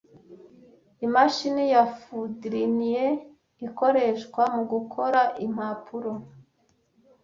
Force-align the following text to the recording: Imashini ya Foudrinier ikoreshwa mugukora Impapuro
Imashini 1.05 1.63
ya 1.73 1.83
Foudrinier 1.99 3.13
ikoreshwa 3.67 4.41
mugukora 4.55 5.21
Impapuro 5.45 6.11